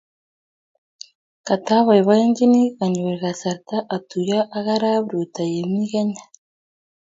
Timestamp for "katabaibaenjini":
1.47-2.63